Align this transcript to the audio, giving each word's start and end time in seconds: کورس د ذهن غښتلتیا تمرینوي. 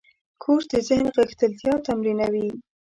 کورس 0.43 0.65
د 0.71 0.73
ذهن 0.87 1.07
غښتلتیا 1.17 1.73
تمرینوي. 1.87 2.47